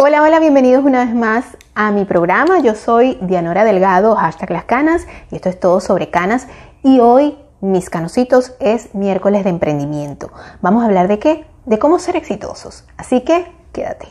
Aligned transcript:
Hola, 0.00 0.22
hola, 0.22 0.38
bienvenidos 0.38 0.84
una 0.84 1.04
vez 1.04 1.12
más 1.12 1.44
a 1.74 1.90
mi 1.90 2.04
programa. 2.04 2.60
Yo 2.60 2.76
soy 2.76 3.18
Dianora 3.20 3.64
Delgado, 3.64 4.14
hashtag 4.14 4.52
las 4.52 4.62
canas, 4.62 5.08
y 5.32 5.34
esto 5.34 5.48
es 5.48 5.58
todo 5.58 5.80
sobre 5.80 6.08
canas. 6.08 6.46
Y 6.84 7.00
hoy, 7.00 7.36
mis 7.60 7.90
canositos, 7.90 8.54
es 8.60 8.94
miércoles 8.94 9.42
de 9.42 9.50
emprendimiento. 9.50 10.30
Vamos 10.62 10.84
a 10.84 10.86
hablar 10.86 11.08
de 11.08 11.18
qué? 11.18 11.46
De 11.66 11.80
cómo 11.80 11.98
ser 11.98 12.14
exitosos. 12.14 12.86
Así 12.96 13.22
que, 13.22 13.50
quédate. 13.72 14.06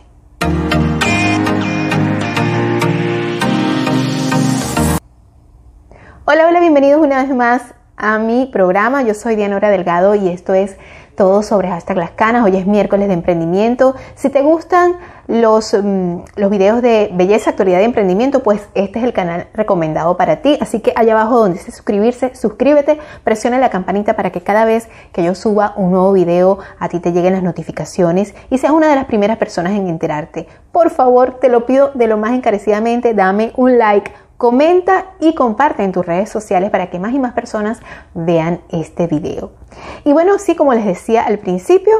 Hola, 6.25 6.47
hola, 6.47 6.59
bienvenidos 6.59 7.01
una 7.01 7.23
vez 7.23 7.33
más 7.33 7.61
a 7.95 8.19
mi 8.19 8.47
programa. 8.47 9.03
Yo 9.03 9.13
soy 9.13 9.37
Dianora 9.37 9.69
Delgado 9.69 10.15
y 10.15 10.27
esto 10.27 10.53
es 10.53 10.75
todo 11.17 11.41
sobre 11.41 11.67
hashtag 11.67 11.97
las 11.97 12.11
canas. 12.11 12.45
Hoy 12.45 12.55
es 12.55 12.67
miércoles 12.67 13.07
de 13.07 13.15
emprendimiento. 13.15 13.95
Si 14.15 14.29
te 14.29 14.41
gustan 14.41 14.97
los, 15.27 15.73
mm, 15.73 16.19
los 16.35 16.49
videos 16.51 16.81
de 16.81 17.09
belleza, 17.11 17.49
actualidad 17.49 17.81
y 17.81 17.85
emprendimiento, 17.85 18.43
pues 18.43 18.61
este 18.75 18.99
es 18.99 19.05
el 19.05 19.13
canal 19.13 19.47
recomendado 19.53 20.15
para 20.15 20.37
ti. 20.37 20.57
Así 20.61 20.79
que 20.79 20.93
allá 20.95 21.13
abajo 21.13 21.39
donde 21.39 21.57
dice 21.57 21.71
suscribirse, 21.71 22.35
suscríbete, 22.35 22.99
presiona 23.23 23.57
la 23.57 23.71
campanita 23.71 24.15
para 24.15 24.31
que 24.31 24.41
cada 24.41 24.63
vez 24.63 24.89
que 25.11 25.23
yo 25.23 25.33
suba 25.33 25.73
un 25.75 25.91
nuevo 25.91 26.13
video 26.13 26.59
a 26.79 26.87
ti 26.87 26.99
te 26.99 27.11
lleguen 27.11 27.33
las 27.33 27.43
notificaciones 27.43 28.35
y 28.51 28.59
seas 28.59 28.71
una 28.71 28.87
de 28.87 28.95
las 28.95 29.05
primeras 29.05 29.37
personas 29.37 29.73
en 29.73 29.87
enterarte. 29.87 30.47
Por 30.71 30.91
favor, 30.91 31.39
te 31.41 31.49
lo 31.49 31.65
pido 31.65 31.89
de 31.95 32.07
lo 32.07 32.17
más 32.17 32.33
encarecidamente, 32.33 33.15
dame 33.15 33.53
un 33.55 33.79
like 33.79 34.11
Comenta 34.37 35.13
y 35.19 35.33
comparte 35.33 35.83
en 35.83 35.91
tus 35.91 36.05
redes 36.05 36.29
sociales 36.29 36.69
para 36.69 36.91
que 36.91 36.99
más 36.99 37.11
y 37.13 37.19
más 37.19 37.33
personas 37.33 37.79
vean 38.13 38.61
este 38.69 39.07
video. 39.07 39.51
Y 40.05 40.13
bueno, 40.13 40.37
sí, 40.37 40.55
como 40.55 40.75
les 40.75 40.85
decía 40.85 41.23
al 41.23 41.39
principio, 41.39 41.93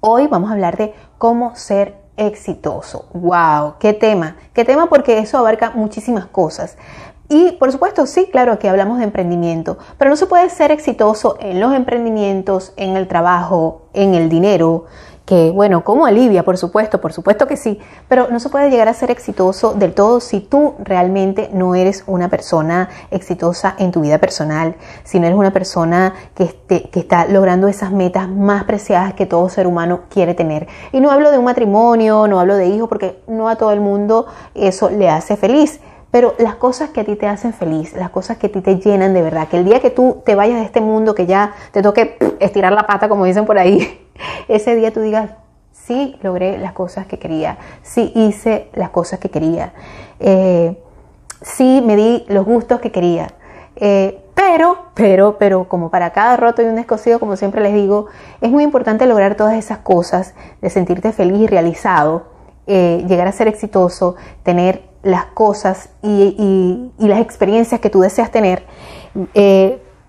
hoy 0.00 0.26
vamos 0.26 0.50
a 0.50 0.54
hablar 0.54 0.76
de 0.76 0.94
cómo 1.16 1.54
ser 1.54 1.94
exitoso. 2.16 3.08
¡Wow! 3.14 3.74
¡Qué 3.78 3.92
tema! 3.92 4.36
¿Qué 4.52 4.64
tema? 4.64 4.88
Porque 4.88 5.18
eso 5.18 5.38
abarca 5.38 5.70
muchísimas 5.70 6.26
cosas. 6.26 6.76
Y 7.28 7.52
por 7.52 7.70
supuesto, 7.70 8.06
sí, 8.06 8.28
claro 8.32 8.58
que 8.58 8.68
hablamos 8.68 8.98
de 8.98 9.04
emprendimiento, 9.04 9.78
pero 9.98 10.10
no 10.10 10.16
se 10.16 10.26
puede 10.26 10.48
ser 10.50 10.72
exitoso 10.72 11.36
en 11.40 11.60
los 11.60 11.74
emprendimientos, 11.74 12.72
en 12.76 12.96
el 12.96 13.06
trabajo, 13.06 13.82
en 13.92 14.14
el 14.14 14.28
dinero, 14.28 14.86
que 15.28 15.50
bueno, 15.50 15.84
como 15.84 16.06
alivia, 16.06 16.42
por 16.42 16.56
supuesto, 16.56 17.02
por 17.02 17.12
supuesto 17.12 17.46
que 17.46 17.58
sí, 17.58 17.78
pero 18.08 18.28
no 18.30 18.40
se 18.40 18.48
puede 18.48 18.70
llegar 18.70 18.88
a 18.88 18.94
ser 18.94 19.10
exitoso 19.10 19.74
del 19.74 19.92
todo 19.92 20.20
si 20.20 20.40
tú 20.40 20.76
realmente 20.78 21.50
no 21.52 21.74
eres 21.74 22.02
una 22.06 22.30
persona 22.30 22.88
exitosa 23.10 23.74
en 23.78 23.92
tu 23.92 24.00
vida 24.00 24.16
personal, 24.16 24.76
si 25.04 25.20
no 25.20 25.26
eres 25.26 25.38
una 25.38 25.52
persona 25.52 26.14
que, 26.34 26.44
esté, 26.44 26.88
que 26.88 27.00
está 27.00 27.26
logrando 27.26 27.68
esas 27.68 27.92
metas 27.92 28.26
más 28.26 28.64
preciadas 28.64 29.12
que 29.12 29.26
todo 29.26 29.50
ser 29.50 29.66
humano 29.66 30.04
quiere 30.08 30.32
tener. 30.32 30.66
Y 30.92 31.00
no 31.00 31.10
hablo 31.10 31.30
de 31.30 31.36
un 31.36 31.44
matrimonio, 31.44 32.26
no 32.26 32.40
hablo 32.40 32.56
de 32.56 32.68
hijos, 32.68 32.88
porque 32.88 33.22
no 33.26 33.50
a 33.50 33.56
todo 33.56 33.72
el 33.72 33.80
mundo 33.80 34.28
eso 34.54 34.88
le 34.88 35.10
hace 35.10 35.36
feliz. 35.36 35.78
Pero 36.10 36.34
las 36.38 36.54
cosas 36.54 36.90
que 36.90 37.00
a 37.00 37.04
ti 37.04 37.16
te 37.16 37.26
hacen 37.26 37.52
feliz, 37.52 37.94
las 37.94 38.10
cosas 38.10 38.38
que 38.38 38.46
a 38.46 38.52
ti 38.52 38.60
te 38.60 38.76
llenan 38.76 39.12
de 39.12 39.22
verdad, 39.22 39.48
que 39.48 39.58
el 39.58 39.64
día 39.64 39.80
que 39.80 39.90
tú 39.90 40.22
te 40.24 40.34
vayas 40.34 40.58
de 40.58 40.64
este 40.64 40.80
mundo, 40.80 41.14
que 41.14 41.26
ya 41.26 41.52
te 41.72 41.82
toque 41.82 42.16
estirar 42.40 42.72
la 42.72 42.86
pata, 42.86 43.08
como 43.08 43.24
dicen 43.24 43.44
por 43.44 43.58
ahí, 43.58 44.06
ese 44.48 44.74
día 44.74 44.92
tú 44.92 45.00
digas, 45.00 45.30
sí 45.72 46.16
logré 46.22 46.58
las 46.58 46.72
cosas 46.72 47.06
que 47.06 47.18
quería, 47.18 47.58
sí 47.82 48.12
hice 48.14 48.70
las 48.74 48.90
cosas 48.90 49.18
que 49.18 49.30
quería, 49.30 49.72
eh, 50.20 50.82
sí 51.42 51.82
me 51.84 51.96
di 51.96 52.24
los 52.28 52.44
gustos 52.44 52.80
que 52.80 52.90
quería. 52.90 53.28
Eh, 53.76 54.24
pero, 54.34 54.78
pero, 54.94 55.36
pero, 55.38 55.68
como 55.68 55.90
para 55.90 56.10
cada 56.10 56.36
roto 56.36 56.62
y 56.62 56.64
un 56.64 56.76
descosido, 56.76 57.20
como 57.20 57.36
siempre 57.36 57.60
les 57.60 57.74
digo, 57.74 58.06
es 58.40 58.50
muy 58.50 58.64
importante 58.64 59.06
lograr 59.06 59.34
todas 59.34 59.54
esas 59.54 59.78
cosas, 59.78 60.34
de 60.60 60.70
sentirte 60.70 61.12
feliz 61.12 61.40
y 61.40 61.46
realizado, 61.46 62.26
eh, 62.66 63.04
llegar 63.08 63.26
a 63.28 63.32
ser 63.32 63.48
exitoso, 63.48 64.16
tener 64.42 64.87
las 65.02 65.26
cosas 65.26 65.90
y, 66.02 66.90
las 66.98 67.20
experiencias 67.20 67.80
que 67.80 67.90
tú 67.90 68.00
deseas 68.00 68.30
tener, 68.30 68.64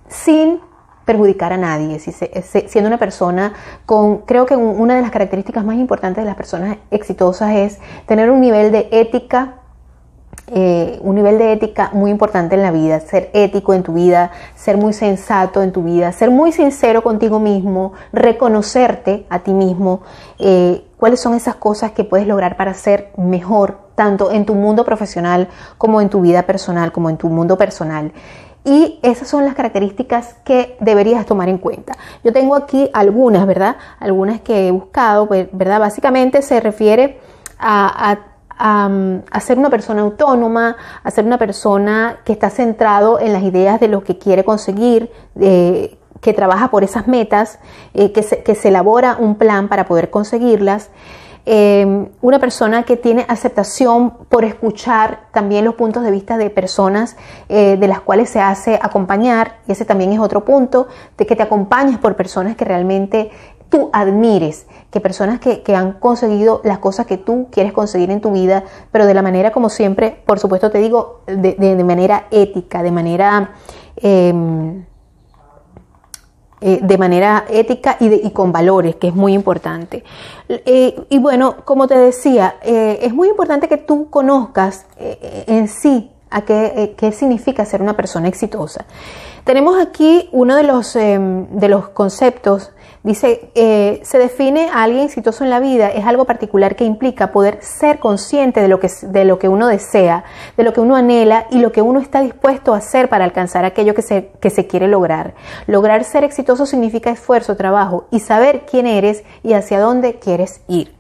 sin 0.08 0.60
perjudicar 1.10 1.52
a 1.54 1.58
nadie, 1.58 1.98
siendo 1.98 2.88
una 2.88 3.00
persona 3.00 3.54
con, 3.88 4.20
creo 4.20 4.46
que 4.46 4.56
una 4.56 4.96
de 4.96 5.02
las 5.02 5.10
características 5.10 5.66
más 5.66 5.78
importantes 5.78 6.24
de 6.24 6.28
las 6.28 6.36
personas 6.36 6.78
exitosas 6.92 7.56
es 7.56 7.80
tener 8.06 8.30
un 8.30 8.40
nivel 8.40 8.72
de 8.72 8.90
ética, 8.92 9.56
eh, 10.52 11.00
un 11.02 11.16
nivel 11.16 11.40
de 11.40 11.52
ética 11.54 11.90
muy 11.94 12.12
importante 12.12 12.54
en 12.54 12.62
la 12.62 12.70
vida, 12.70 13.00
ser 13.00 13.32
ético 13.34 13.74
en 13.74 13.82
tu 13.82 13.94
vida, 13.94 14.30
ser 14.54 14.78
muy 14.78 14.94
sensato 14.94 15.64
en 15.64 15.72
tu 15.72 15.82
vida, 15.82 16.12
ser 16.12 16.30
muy 16.30 16.52
sincero 16.52 17.02
contigo 17.02 17.40
mismo, 17.40 17.94
reconocerte 18.14 19.26
a 19.32 19.40
ti 19.40 19.54
mismo, 19.54 20.02
eh, 20.38 20.84
cuáles 21.00 21.22
son 21.22 21.34
esas 21.34 21.56
cosas 21.56 21.94
que 21.94 22.04
puedes 22.04 22.28
lograr 22.28 22.58
para 22.58 22.74
ser 22.74 23.12
mejor, 23.18 23.80
tanto 23.96 24.32
en 24.32 24.46
tu 24.46 24.54
mundo 24.54 24.84
profesional 24.84 25.48
como 25.78 26.02
en 26.02 26.10
tu 26.10 26.22
vida 26.22 26.44
personal, 26.44 26.92
como 26.92 27.10
en 27.10 27.18
tu 27.18 27.30
mundo 27.30 27.58
personal. 27.58 28.12
Y 28.66 29.00
esas 29.02 29.28
son 29.30 29.46
las 29.46 29.56
características 29.56 30.36
que 30.44 30.78
deberías 30.82 31.26
tomar 31.26 31.48
en 31.48 31.58
cuenta. 31.58 31.94
Yo 32.24 32.34
tengo 32.34 32.56
aquí 32.56 32.90
algunas, 32.94 33.48
¿verdad? 33.48 33.78
Algunas 34.00 34.42
que 34.42 34.68
he 34.68 34.72
buscado, 34.72 35.28
pues, 35.28 35.48
¿verdad? 35.54 35.80
Básicamente 35.80 36.42
se 36.42 36.60
refiere 36.60 37.20
a, 37.58 38.20
ser 39.40 39.58
una 39.58 39.70
persona 39.70 40.02
autónoma, 40.02 40.76
a 41.02 41.12
ser 41.12 41.24
una 41.24 41.38
persona 41.38 42.18
que 42.26 42.34
está 42.34 42.50
centrado 42.50 43.20
en 43.20 43.32
las 43.32 43.44
ideas 43.44 43.80
de 43.80 43.88
lo 43.88 44.04
que 44.04 44.18
quiere 44.18 44.44
conseguir, 44.44 45.10
que 46.22 46.34
trabaja 46.34 46.70
por 46.70 46.84
esas 46.84 47.08
metas, 47.08 47.60
eh, 47.94 48.12
que, 48.12 48.24
se, 48.24 48.44
que 48.44 48.56
se 48.56 48.70
elabora 48.70 49.18
un 49.20 49.36
plan 49.36 49.68
para 49.68 49.86
poder 49.86 50.10
conseguirlas. 50.10 50.90
Em, 51.52 52.10
una 52.22 52.38
persona 52.38 52.84
que 52.84 52.96
tiene 52.96 53.26
aceptación 53.28 54.12
por 54.30 54.44
escuchar 54.44 55.22
también 55.34 55.66
los 55.66 55.74
puntos 55.74 56.04
de 56.04 56.12
vista 56.12 56.38
de 56.38 56.50
personas 56.50 57.16
eh, 57.48 57.76
de 57.76 57.88
las 57.88 58.02
cuales 58.02 58.30
se 58.30 58.40
hace 58.40 58.78
acompañar, 58.80 59.56
y 59.68 59.72
ese 59.72 59.84
también 59.84 60.12
es 60.12 60.20
otro 60.20 60.46
punto, 60.46 60.88
de 61.18 61.26
que 61.26 61.36
te 61.36 61.42
acompañes 61.42 61.98
por 61.98 62.16
personas 62.16 62.56
que 62.56 62.66
realmente 62.66 63.32
tú 63.70 63.90
admires, 63.94 64.68
que 64.92 65.00
personas 65.00 65.40
que, 65.40 65.64
han 65.76 65.94
conseguido 65.94 66.62
las 66.64 66.78
cosas 66.78 67.06
que 67.06 67.18
tú 67.18 67.48
quieres 67.52 67.74
conseguir 67.74 68.12
en 68.12 68.22
tu 68.22 68.32
vida, 68.32 68.64
pero 68.92 69.08
de 69.08 69.16
la 69.16 69.22
manera 69.22 69.52
como 69.52 69.70
siempre, 69.70 70.22
por 70.26 70.40
supuesto 70.40 70.70
te 70.70 70.78
digo, 70.78 71.22
de, 71.26 71.84
manera 71.84 72.28
ética, 72.30 72.84
de 72.84 72.92
manera... 72.92 73.52
Em, 73.96 74.86
eh, 76.62 76.80
de 76.82 76.98
manera 76.98 77.46
ética 77.50 77.96
y, 78.02 78.32
con 78.32 78.52
valores, 78.52 78.96
que 78.96 79.08
es 79.08 79.16
muy 79.16 79.34
importante. 79.34 80.04
Eh, 80.50 80.94
y 81.08 81.18
bueno, 81.20 81.58
como 81.64 81.88
te 81.88 81.98
decía, 81.98 82.56
eh, 82.62 83.00
es 83.02 83.14
muy 83.14 83.30
importante 83.30 83.70
que 83.70 83.78
tú 83.78 84.10
conozcas 84.10 84.86
en 84.98 85.70
sí 85.70 86.12
a 86.30 86.42
qué, 86.42 86.96
qué, 86.98 87.14
significa 87.14 87.64
ser 87.64 87.82
una 87.82 87.96
persona 87.96 88.28
exitosa. 88.28 88.86
Tenemos 89.46 89.82
aquí 89.82 90.28
uno 90.34 90.58
de 90.58 90.64
los, 90.64 90.94
de 90.94 91.68
los 91.70 91.90
conceptos 91.90 92.72
Dice, 93.02 93.50
eh, 93.56 94.02
se 94.04 94.18
define 94.18 94.70
a 94.74 94.84
alguien 94.84 95.06
exitoso 95.06 95.46
en 95.46 95.50
la 95.50 95.62
vida, 95.62 95.90
es 95.90 96.06
algo 96.06 96.26
particular 96.26 96.76
que 96.76 96.84
implica 96.84 97.32
poder 97.32 97.60
ser 97.62 98.00
consciente 98.00 98.62
de 98.62 98.68
lo, 98.68 98.82
que, 98.82 98.90
de 99.04 99.24
lo 99.24 99.40
que 99.40 99.48
uno 99.48 99.68
desea, 99.68 100.26
de 100.58 100.64
lo 100.64 100.74
que 100.74 100.82
uno 100.82 100.98
anhela 100.98 101.48
y 101.50 101.60
lo 101.60 101.72
que 101.72 101.82
uno 101.82 102.02
está 102.02 102.20
dispuesto 102.20 102.74
a 102.74 102.78
hacer 102.78 103.08
para 103.08 103.24
alcanzar 103.24 103.64
aquello 103.64 103.96
que 103.96 104.02
se, 104.02 104.32
que 104.42 104.50
se 104.50 104.68
quiere 104.68 104.90
lograr. 104.90 105.34
Lograr 105.66 106.04
ser 106.04 106.26
exitoso 106.26 106.66
significa 106.66 107.10
esfuerzo, 107.10 107.56
trabajo 107.56 108.08
y 108.12 108.20
saber 108.20 108.66
quién 108.70 108.86
eres 108.86 109.24
y 109.44 109.54
hacia 109.54 109.80
dónde 109.80 110.16
quieres 110.16 110.60
ir. 110.68 110.94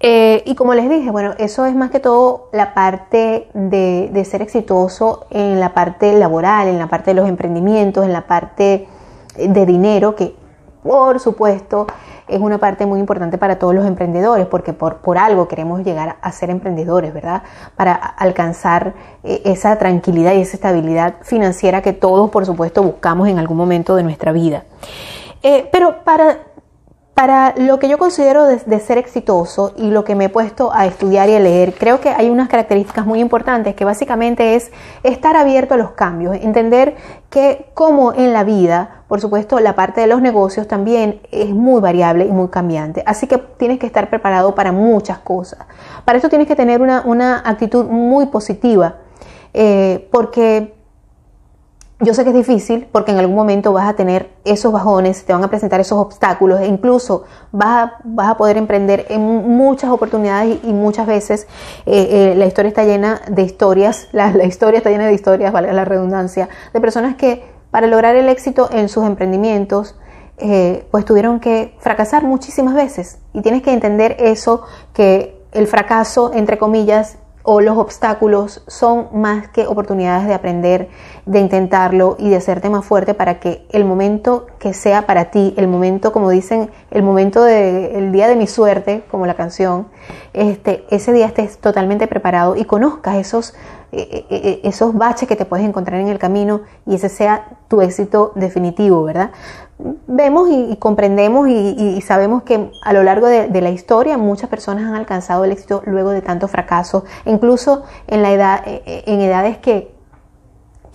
Eh, 0.00 0.42
y 0.46 0.56
como 0.56 0.74
les 0.74 0.90
dije, 0.90 1.12
bueno, 1.12 1.34
eso 1.38 1.64
es 1.66 1.76
más 1.76 1.92
que 1.92 2.00
todo 2.00 2.48
la 2.52 2.74
parte 2.74 3.46
de, 3.54 4.10
de 4.12 4.24
ser 4.24 4.42
exitoso 4.42 5.26
en 5.30 5.60
la 5.60 5.72
parte 5.72 6.12
laboral, 6.14 6.66
en 6.66 6.80
la 6.80 6.88
parte 6.88 7.12
de 7.12 7.14
los 7.14 7.28
emprendimientos, 7.28 8.04
en 8.04 8.12
la 8.12 8.26
parte 8.26 8.88
de 9.36 9.66
dinero, 9.66 10.16
que 10.16 10.41
por 10.82 11.20
supuesto, 11.20 11.86
es 12.28 12.40
una 12.40 12.58
parte 12.58 12.86
muy 12.86 12.98
importante 13.00 13.38
para 13.38 13.58
todos 13.58 13.74
los 13.74 13.86
emprendedores, 13.86 14.46
porque 14.46 14.72
por, 14.72 14.96
por 14.96 15.18
algo 15.18 15.48
queremos 15.48 15.84
llegar 15.84 16.16
a 16.20 16.32
ser 16.32 16.50
emprendedores, 16.50 17.12
¿verdad? 17.12 17.42
Para 17.76 17.94
alcanzar 17.94 18.94
eh, 19.22 19.42
esa 19.44 19.76
tranquilidad 19.76 20.32
y 20.34 20.40
esa 20.40 20.56
estabilidad 20.56 21.16
financiera 21.22 21.82
que 21.82 21.92
todos, 21.92 22.30
por 22.30 22.46
supuesto, 22.46 22.82
buscamos 22.82 23.28
en 23.28 23.38
algún 23.38 23.56
momento 23.56 23.96
de 23.96 24.02
nuestra 24.02 24.32
vida. 24.32 24.64
Eh, 25.42 25.68
pero 25.72 26.04
para, 26.04 26.38
para 27.14 27.54
lo 27.58 27.78
que 27.78 27.88
yo 27.88 27.98
considero 27.98 28.46
de, 28.46 28.80
ser 28.80 28.96
exitoso 28.96 29.74
y 29.76 29.90
lo 29.90 30.02
que 30.02 30.14
me 30.14 30.24
he 30.24 30.28
puesto 30.30 30.72
a 30.72 30.86
estudiar 30.86 31.28
y 31.28 31.34
a 31.34 31.40
leer, 31.40 31.74
creo 31.74 32.00
que 32.00 32.08
hay 32.08 32.30
unas 32.30 32.48
características 32.48 33.04
muy 33.04 33.20
importantes 33.20 33.74
que 33.74 33.84
básicamente 33.84 34.54
es 34.54 34.72
estar 35.02 35.36
abierto 35.36 35.74
a 35.74 35.76
los 35.76 35.90
cambios, 35.90 36.36
entender 36.36 36.96
que 37.28 37.66
como 37.74 38.14
en 38.14 38.32
la 38.32 38.44
vida, 38.44 39.04
por 39.08 39.20
supuesto, 39.20 39.60
la 39.60 39.74
parte 39.74 40.00
de 40.00 40.06
los 40.06 40.22
negocios 40.22 40.66
también 40.66 41.20
es 41.30 41.50
muy 41.50 41.82
variable 41.82 42.24
y 42.24 42.32
muy 42.32 42.48
cambiante. 42.48 43.02
Así 43.04 43.26
que 43.26 43.36
tienes 43.36 43.78
que 43.78 43.86
estar 43.86 44.08
preparado 44.08 44.54
para 44.54 44.72
muchas 44.72 45.18
cosas. 45.18 45.58
Para 46.06 46.16
esto 46.16 46.30
tienes 46.30 46.48
que 46.48 46.56
tener 46.56 46.80
una, 46.80 47.42
actitud 47.44 47.84
muy 47.84 48.26
positiva, 48.26 48.96
eh, 49.52 50.08
porque 50.10 50.81
yo 52.02 52.14
sé 52.14 52.24
que 52.24 52.30
es 52.30 52.36
difícil 52.36 52.88
porque 52.90 53.12
en 53.12 53.18
algún 53.18 53.36
momento 53.36 53.72
vas 53.72 53.88
a 53.88 53.94
tener 53.94 54.30
esos 54.44 54.72
bajones, 54.72 55.24
te 55.24 55.32
van 55.32 55.44
a 55.44 55.48
presentar 55.48 55.80
esos 55.80 55.98
obstáculos 55.98 56.60
e 56.60 56.66
incluso 56.66 57.24
vas 57.52 57.92
a, 58.18 58.36
poder 58.36 58.56
emprender 58.56 59.06
en 59.08 59.22
muchas 59.22 59.90
oportunidades 59.90 60.58
y, 60.64 60.72
muchas 60.72 61.06
veces 61.06 61.46
eh, 61.86 62.32
eh, 62.32 62.34
la 62.36 62.46
historia 62.46 62.68
está 62.68 62.84
llena 62.84 63.22
de 63.28 63.42
historias, 63.42 64.08
la, 64.12 64.44
historia 64.44 64.78
está 64.78 64.90
llena 64.90 65.06
de 65.06 65.14
historias, 65.14 65.52
vale 65.52 65.72
la 65.72 65.84
redundancia, 65.84 66.48
de 66.72 66.80
personas 66.80 67.14
que 67.14 67.44
para 67.70 67.86
lograr 67.86 68.16
el 68.16 68.28
éxito 68.28 68.68
en 68.72 68.88
sus 68.88 69.06
emprendimientos, 69.06 69.96
eh, 70.38 70.86
pues 70.90 71.04
tuvieron 71.04 71.40
que 71.40 71.76
fracasar 71.78 72.24
muchísimas 72.24 72.74
veces. 72.74 73.18
Y 73.32 73.42
tienes 73.42 73.62
que 73.62 73.72
entender 73.72 74.16
eso, 74.18 74.62
que 74.92 75.40
el 75.52 75.66
fracaso, 75.66 76.32
entre 76.34 76.58
comillas, 76.58 77.16
o 77.42 77.60
los 77.60 77.76
obstáculos 77.76 78.62
son 78.66 79.08
más 79.12 79.48
que 79.48 79.66
oportunidades 79.66 80.26
de 80.26 80.34
aprender, 80.34 80.88
de 81.26 81.40
intentarlo 81.40 82.16
y 82.18 82.30
de 82.30 82.36
hacerte 82.36 82.70
más 82.70 82.84
fuerte 82.84 83.14
para 83.14 83.40
que 83.40 83.66
el 83.70 83.84
momento 83.84 84.46
que 84.58 84.74
sea 84.74 85.06
para 85.06 85.26
ti, 85.26 85.54
el 85.56 85.68
momento, 85.68 86.12
como 86.12 86.30
dicen, 86.30 86.70
el 86.90 87.02
momento 87.02 87.42
del 87.42 88.12
día 88.12 88.28
de 88.28 88.36
mi 88.36 88.46
suerte, 88.46 89.02
como 89.10 89.26
la 89.26 89.34
canción, 89.34 89.88
este, 90.32 90.84
ese 90.90 91.12
día 91.12 91.26
estés 91.26 91.58
totalmente 91.58 92.06
preparado 92.06 92.56
y 92.56 92.64
conozcas 92.64 93.16
esos, 93.16 93.54
esos 93.92 94.94
baches 94.94 95.28
que 95.28 95.36
te 95.36 95.44
puedes 95.44 95.66
encontrar 95.66 96.00
en 96.00 96.08
el 96.08 96.18
camino 96.18 96.62
y 96.86 96.94
ese 96.94 97.10
sea 97.10 97.58
tu 97.68 97.82
éxito 97.82 98.32
definitivo, 98.34 99.02
¿verdad? 99.04 99.30
vemos 100.06 100.48
y, 100.50 100.76
comprendemos 100.76 101.48
y, 101.48 102.00
sabemos 102.02 102.42
que 102.42 102.70
a 102.82 102.92
lo 102.92 103.02
largo 103.02 103.26
de, 103.26 103.60
la 103.60 103.70
historia 103.70 104.16
muchas 104.18 104.48
personas 104.48 104.84
han 104.84 104.94
alcanzado 104.94 105.44
el 105.44 105.52
éxito 105.52 105.82
luego 105.86 106.10
de 106.10 106.22
tanto 106.22 106.48
fracaso, 106.48 107.04
incluso 107.24 107.82
en, 108.06 108.22
la 108.22 108.32
edad, 108.32 108.62
eh, 108.66 108.82
eh, 108.86 109.02
en 109.06 109.20
edades 109.20 109.58
que, 109.58 109.91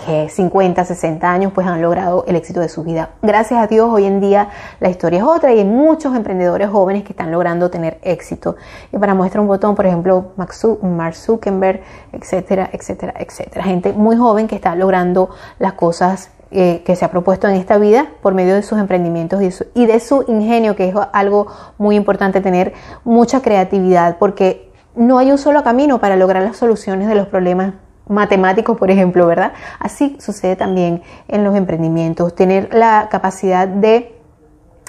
que 0.06 0.30
50, 0.30 0.86
60 0.86 1.30
años 1.30 1.52
pues 1.54 1.68
han 1.68 1.82
logrado 1.82 2.24
el 2.28 2.36
éxito 2.36 2.60
de 2.60 2.70
su 2.70 2.84
vida. 2.84 3.10
Gracias 3.22 3.60
a 3.60 3.68
Dios 3.68 3.90
hoy 3.92 4.06
en 4.06 4.22
día 4.22 4.50
la 4.80 4.90
historia 4.90 5.20
es 5.20 5.26
otra 5.26 5.54
y 5.54 5.60
hay 5.60 5.66
muchos 5.66 6.16
emprendedores 6.16 6.70
jóvenes 6.70 7.04
que 7.04 7.14
están 7.14 7.32
logrando 7.32 7.70
tener 7.70 8.00
éxito. 8.04 8.56
Y 8.94 8.98
para 8.98 9.14
muestra 9.14 9.42
un 9.42 9.48
botón, 9.48 9.76
por 9.76 9.86
ejemplo, 9.86 10.34
Mark 10.36 11.16
Zuckerberg, 11.16 11.82
etcétera, 12.14 12.70
etcétera, 12.72 13.14
etcétera. 13.18 13.64
Gente 13.64 13.94
muy 13.94 14.16
joven 14.16 14.48
que 14.48 14.56
está 14.56 14.76
logrando 14.76 15.30
las 15.60 15.74
cosas 15.74 16.32
eh, 16.50 16.82
que 16.86 16.96
se 16.96 17.04
ha 17.04 17.12
propuesto 17.12 17.50
en 17.50 17.56
esta 17.56 17.78
vida 17.78 18.08
por 18.22 18.34
medio 18.34 18.56
de 18.56 18.64
sus 18.64 18.80
emprendimientos 18.80 19.42
y, 19.74 19.86
de 19.86 20.00
su 20.00 20.24
ingenio, 20.30 20.78
que 20.78 20.88
es 20.88 20.96
algo 21.12 21.48
muy 21.78 21.98
importante 21.98 22.40
tener 22.40 22.74
mucha 23.04 23.42
creatividad, 23.42 24.18
porque 24.18 24.72
no 24.96 25.18
hay 25.18 25.30
un 25.32 25.38
solo 25.38 25.62
camino 25.64 26.00
para 26.00 26.16
lograr 26.16 26.44
las 26.44 26.56
soluciones 26.56 27.10
de 27.10 27.16
los 27.16 27.28
problemas 27.28 27.74
matemáticos, 28.10 28.78
por 28.78 28.92
ejemplo, 28.92 29.28
¿verdad? 29.28 29.54
Así 29.80 30.18
sucede 30.20 30.56
también 30.56 31.02
en 31.28 31.44
los 31.44 31.56
emprendimientos, 31.56 32.36
tener 32.36 32.74
la 32.74 33.08
capacidad 33.10 33.68
de 33.68 34.14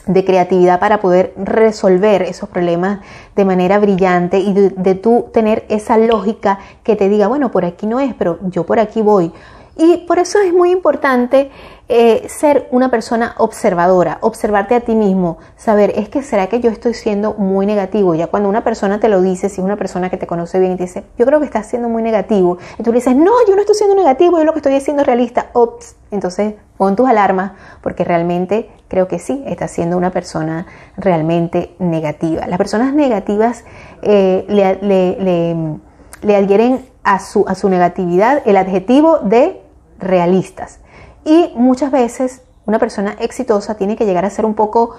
de 0.06 0.24
creatividad 0.24 0.80
para 0.80 1.00
poder 1.00 1.34
resolver 1.36 2.22
esos 2.22 2.48
problemas 2.48 3.00
de 3.36 3.44
manera 3.44 3.78
brillante 3.78 4.38
y 4.38 4.54
de, 4.54 4.70
de 4.70 4.94
tú 4.94 5.26
tener 5.34 5.66
esa 5.68 5.98
lógica 5.98 6.58
que 6.82 6.96
te 6.96 7.10
diga, 7.10 7.28
bueno, 7.28 7.50
por 7.50 7.66
aquí 7.66 7.86
no 7.86 8.00
es, 8.00 8.14
pero 8.14 8.38
yo 8.44 8.64
por 8.64 8.80
aquí 8.80 9.02
voy. 9.02 9.32
Y 9.76 9.98
por 10.08 10.18
eso 10.18 10.40
es 10.40 10.52
muy 10.52 10.72
importante 10.72 11.50
eh, 11.90 12.26
ser 12.29 12.69
una 12.70 12.90
persona 12.90 13.35
observadora, 13.38 14.19
observarte 14.20 14.75
a 14.75 14.81
ti 14.81 14.94
mismo, 14.94 15.38
saber, 15.56 15.93
es 15.96 16.11
que 16.11 16.23
será 16.23 16.46
que 16.49 16.61
yo 16.61 16.70
estoy 16.70 16.93
siendo 16.93 17.32
muy 17.32 17.64
negativo. 17.64 18.14
Ya 18.14 18.26
cuando 18.26 18.50
una 18.50 18.62
persona 18.62 19.00
te 19.00 19.08
lo 19.08 19.23
dice, 19.23 19.49
si 19.49 19.62
es 19.62 19.64
una 19.64 19.76
persona 19.76 20.11
que 20.11 20.19
te 20.19 20.26
conoce 20.26 20.58
bien 20.58 20.73
y 20.73 20.76
te 20.76 20.82
dice, 20.82 21.05
yo 21.17 21.25
creo 21.25 21.40
que 21.40 21.46
estás 21.46 21.67
siendo 21.67 21.88
muy 21.88 22.02
negativo, 22.02 22.58
y 22.79 22.82
tú 22.82 22.90
le 22.90 22.96
dices, 22.96 23.17
no, 23.17 23.32
yo 23.49 23.55
no 23.55 23.62
estoy 23.62 23.75
siendo 23.75 23.96
negativo, 23.96 24.37
yo 24.37 24.44
lo 24.44 24.52
que 24.52 24.58
estoy 24.58 24.75
haciendo 24.75 25.00
es 25.00 25.06
realista. 25.06 25.46
Ops, 25.55 25.96
entonces 26.11 26.56
pon 26.76 26.94
tus 26.94 27.08
alarmas 27.08 27.52
porque 27.82 28.05
realmente 28.05 28.70
creo 28.88 29.08
que 29.08 29.19
sí, 29.19 29.43
estás 29.46 29.70
siendo 29.70 29.96
una 29.96 30.11
persona 30.11 30.67
realmente 30.99 31.75
negativa. 31.79 32.46
Las 32.46 32.58
personas 32.58 32.93
negativas 32.93 33.64
eh, 34.02 34.44
le, 34.46 36.37
adhieren 36.37 36.85
a 37.02 37.19
su 37.19 37.69
negatividad 37.70 38.43
el 38.44 38.58
adjetivo 38.58 39.20
de 39.20 39.62
realistas. 39.99 40.81
Y 41.28 41.52
muchas 41.56 41.90
veces 41.90 42.40
una 42.64 42.78
persona 42.78 43.14
exitosa 43.19 43.76
tiene 43.76 43.96
que 43.96 44.06
llegar 44.06 44.25
a 44.25 44.30
ser 44.30 44.46
un 44.46 44.54
poco, 44.54 44.96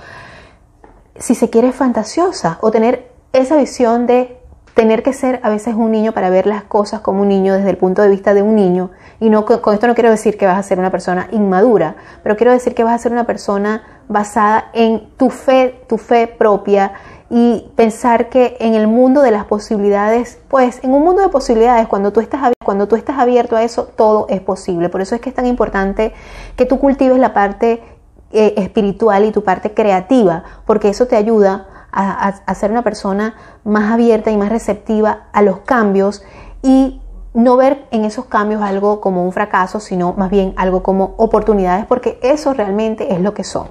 si 1.18 1.34
se 1.34 1.50
quiere, 1.50 1.72
fantasiosa 1.72 2.60
o 2.62 2.70
tener 2.70 3.12
esa 3.34 3.58
visión 3.58 4.06
de 4.06 4.40
tener 4.76 5.02
que 5.02 5.12
ser 5.12 5.40
a 5.42 5.50
veces 5.50 5.74
un 5.74 5.92
niño 5.92 6.12
para 6.12 6.30
ver 6.30 6.46
las 6.46 6.62
cosas 6.64 7.00
como 7.00 7.24
un 7.24 7.30
niño 7.30 7.56
desde 7.56 7.72
el 7.72 7.78
punto 7.78 8.04
de 8.04 8.10
vista 8.10 8.36
de 8.36 8.44
un 8.44 8.56
niño. 8.56 8.92
Y 9.20 9.32
no, 9.32 9.44
con 9.44 9.74
esto 9.74 9.88
no 9.88 9.96
quiero 9.96 10.12
decir 10.12 10.38
que 10.38 10.46
vas 10.46 10.60
a 10.60 10.62
ser 10.62 10.78
una 10.78 10.92
persona 10.92 11.28
inmadura, 11.32 11.96
pero 12.22 12.38
quiero 12.38 12.52
decir 12.52 12.76
que 12.76 12.84
vas 12.84 12.94
a 12.94 13.00
ser 13.00 13.12
una 13.12 13.26
persona 13.26 13.82
basada 14.08 14.70
en 14.74 15.10
tu 15.18 15.32
fe, 15.32 15.84
tu 15.90 15.98
fe 15.98 16.28
propia 16.28 16.94
y 17.30 17.68
pensar 17.76 18.30
que 18.30 18.58
en 18.60 18.74
el 18.74 18.88
mundo 18.88 19.22
de 19.22 19.32
las 19.32 19.46
posibilidades, 19.46 20.40
pues 20.48 20.84
en 20.84 20.94
un 20.94 21.04
mundo 21.04 21.22
de 21.22 21.30
posibilidades, 21.30 21.88
cuando 21.88 22.12
tú 22.12 22.22
estás, 22.22 22.52
cuando 22.64 22.88
tú 22.88 22.96
estás 22.96 23.20
abierto 23.20 23.56
a 23.56 23.64
eso, 23.64 23.84
todo 23.84 24.26
es 24.30 24.42
posible. 24.42 24.90
Por 24.90 25.02
eso 25.02 25.16
es 25.16 25.22
que 25.22 25.30
es 25.30 25.36
tan 25.36 25.46
importante 25.46 26.14
que 26.56 26.66
tú 26.66 26.80
cultives 26.80 27.20
la 27.20 27.34
parte 27.34 27.84
eh, 28.32 28.54
espiritual 28.58 29.26
y 29.26 29.32
tu 29.32 29.44
parte 29.44 29.74
creativa, 29.74 30.44
porque 30.66 30.90
eso 30.90 31.08
te 31.08 31.16
ayuda 31.16 31.68
a, 31.92 32.54
ser 32.54 32.72
una 32.72 32.84
persona 32.84 33.36
más 33.64 33.92
abierta 33.92 34.30
y 34.30 34.38
más 34.38 34.50
receptiva 34.50 35.28
a 35.34 35.42
los 35.42 35.62
cambios 35.62 36.24
y 36.62 37.02
no 37.34 37.58
ver 37.58 37.88
en 37.90 38.06
esos 38.06 38.26
cambios 38.26 38.62
algo 38.62 39.02
como 39.02 39.24
un 39.24 39.32
fracaso, 39.32 39.80
sino 39.80 40.14
más 40.14 40.30
bien 40.30 40.54
algo 40.58 40.84
como 40.84 41.16
oportunidades, 41.18 41.86
porque 41.86 42.20
eso 42.22 42.54
realmente 42.54 43.14
es 43.14 43.22
lo 43.22 43.34
que 43.34 43.44
son. 43.44 43.68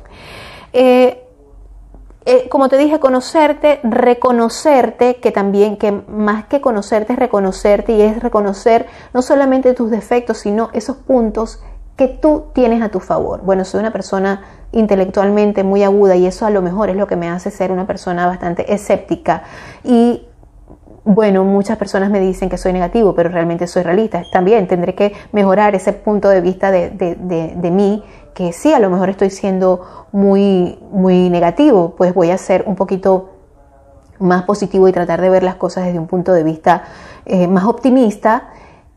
Eh, 0.73 1.28
eh, 2.31 2.51
como 2.51 2.69
te 2.69 2.77
dije, 2.77 3.01
conocerte, 3.01 3.81
reconocerte, 3.83 5.17
que 5.17 5.33
también, 5.33 5.79
que 5.79 5.93
más 5.93 6.45
que 6.45 6.61
conocerte 6.61 7.15
es 7.15 7.19
reconocerte 7.19 7.93
y 7.93 8.03
es 8.03 8.23
reconocer 8.23 8.85
no 9.15 9.23
solamente 9.23 9.73
tus 9.73 9.91
defectos, 9.91 10.37
sino 10.37 10.69
esos 10.75 10.97
puntos 10.99 11.63
que 11.97 12.07
tú 12.07 12.49
tienes 12.53 12.83
a 12.83 12.91
tu 12.91 13.01
favor. 13.01 13.41
Bueno, 13.41 13.65
soy 13.65 13.81
una 13.81 13.95
persona 13.95 14.43
intelectualmente 14.73 15.65
muy 15.65 15.83
aguda 15.83 16.17
y 16.17 16.27
eso 16.27 16.45
a 16.45 16.51
lo 16.51 16.61
mejor 16.61 16.91
es 16.91 16.97
lo 16.97 17.07
que 17.07 17.17
me 17.17 17.31
hace 17.31 17.51
ser 17.51 17.73
una 17.73 17.87
persona 17.87 18.27
bastante 18.27 18.75
escéptica 18.75 19.45
y 19.83 20.27
bueno, 21.05 21.45
muchas 21.45 21.79
personas 21.79 22.11
me 22.11 22.21
dicen 22.21 22.51
que 22.51 22.59
soy 22.59 22.75
negativo, 22.75 23.15
pero 23.15 23.31
realmente 23.31 23.67
soy 23.67 23.83
realista. 23.83 24.23
También 24.31 24.69
tendré 24.69 24.95
que 24.95 25.15
mejorar 25.33 25.75
ese 25.75 25.95
punto 25.95 26.29
de 26.29 26.43
vista 26.43 26.71
de, 26.71 26.91
de, 26.91 27.17
de 27.57 27.71
mí 27.71 28.05
que 28.39 28.53
sí, 28.53 28.73
a 28.73 28.79
lo 28.79 28.89
mejor 28.89 29.11
estoy 29.11 29.31
siendo 29.31 30.07
muy, 30.13 30.79
muy 30.93 31.29
negativo, 31.29 31.97
pues 31.97 32.15
voy 32.15 32.31
a 32.31 32.39
ser 32.39 32.63
un 32.69 32.77
poquito 32.77 33.31
más 34.21 34.45
positivo 34.45 34.87
y 34.87 34.93
tratar 34.93 35.21
de 35.21 35.29
ver 35.29 35.43
las 35.43 35.57
cosas 35.57 35.87
desde 35.87 35.99
un 35.99 36.07
punto 36.07 36.33
de 36.33 36.45
vista 36.45 36.85
eh, 37.27 37.49
más 37.49 37.65
optimista 37.65 38.51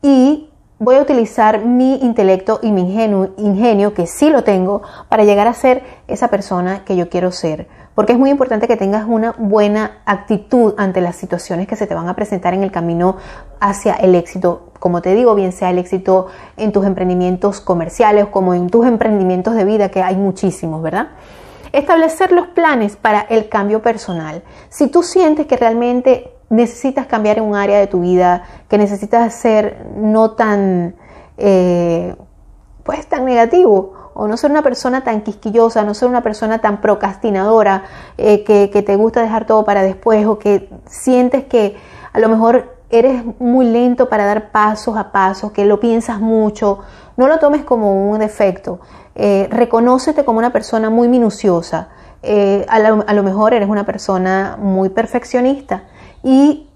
y 0.04 0.51
voy 0.82 0.96
a 0.96 1.02
utilizar 1.02 1.64
mi 1.64 1.98
intelecto 2.02 2.60
y 2.64 2.72
mi 2.72 2.82
ingenio, 2.82 3.94
que 3.94 4.08
sí 4.08 4.32
lo 4.32 4.44
tengo, 4.44 4.82
para 5.10 5.24
llegar 5.24 5.48
a 5.48 5.54
ser 5.54 5.84
esa 6.08 6.30
persona 6.30 6.84
que 6.86 6.96
yo 6.96 7.08
quiero 7.08 7.32
ser. 7.32 7.68
Porque 7.94 8.14
es 8.14 8.20
muy 8.20 8.32
importante 8.32 8.68
que 8.68 8.78
tengas 8.78 9.06
una 9.08 9.36
buena 9.38 10.02
actitud 10.06 10.74
ante 10.80 11.00
las 11.00 11.16
situaciones 11.18 11.68
que 11.68 11.76
se 11.76 11.86
te 11.86 11.94
van 11.94 12.10
a 12.10 12.16
presentar 12.16 12.56
en 12.56 12.64
el 12.64 12.72
camino 12.72 13.18
hacia 13.60 13.94
el 13.94 14.16
éxito 14.16 14.72
como 14.80 15.04
te 15.04 15.14
digo, 15.14 15.36
bien 15.36 15.52
sea 15.52 15.70
el 15.70 15.78
éxito 15.78 16.26
en 16.58 16.72
tus 16.72 16.88
emprendimientos 16.88 17.62
comerciales 17.62 18.26
como 18.26 18.56
en 18.56 18.68
tus 18.68 18.88
emprendimientos 18.88 19.54
de 19.54 19.64
vida, 19.64 19.90
que 19.90 20.02
hay 20.02 20.16
muchísimos, 20.16 20.82
¿verdad? 20.82 21.10
Establecer 21.72 22.32
los 22.32 22.48
planes 22.48 22.96
para 22.96 23.22
el 23.22 23.48
cambio 23.48 23.84
personal. 23.84 24.42
Si 24.70 24.88
tú 24.88 25.04
sientes 25.04 25.46
que 25.46 25.56
realmente 25.56 26.34
necesitas 26.52 27.08
cambiar 27.08 27.38
en 27.38 27.46
un 27.46 27.56
área 27.56 27.80
de 27.80 27.88
tu 27.88 28.02
vida, 28.02 28.44
que 28.68 28.78
necesitas 28.78 29.34
ser 29.34 29.88
no 29.96 30.32
tan, 30.32 30.96
eh, 31.38 32.14
pues 32.84 33.08
tan 33.08 33.24
negativo, 33.24 33.94
o 34.14 34.28
no 34.28 34.36
ser 34.36 34.52
una 34.52 34.62
persona 34.62 35.02
tan 35.02 35.22
quisquillosa, 35.22 35.84
no 35.84 35.94
ser 35.94 36.10
una 36.10 36.22
persona 36.22 36.60
tan 36.60 36.82
procrastinadora, 36.82 37.86
eh, 38.18 38.44
que, 38.44 38.68
te 38.68 38.96
gusta 38.98 39.22
dejar 39.22 39.48
todo 39.48 39.64
para 39.64 39.82
después, 39.82 40.26
o 40.28 40.40
que 40.40 40.70
sientes 40.86 41.46
que 41.46 41.78
a 42.12 42.20
lo 42.20 42.28
mejor 42.28 42.76
eres 42.90 43.24
muy 43.40 43.66
lento 43.66 44.10
para 44.10 44.26
dar 44.26 44.52
pasos 44.52 44.98
a 44.98 45.14
pasos, 45.14 45.54
que 45.54 45.64
lo 45.64 45.80
piensas 45.80 46.20
mucho, 46.20 46.80
no 47.16 47.28
lo 47.28 47.40
tomes 47.40 47.64
como 47.64 48.12
un 48.12 48.20
defecto. 48.20 48.82
Eh, 49.16 49.48
reconócete 49.50 50.26
como 50.26 50.40
una 50.40 50.52
persona 50.52 50.90
muy 50.90 51.08
minuciosa. 51.08 51.88
A, 52.68 52.80
lo, 53.14 53.24
mejor 53.24 53.54
eres 53.54 53.68
una 53.68 53.84
persona 53.84 54.58
muy 54.60 54.90
perfeccionista 54.90 55.86
y 56.24 56.70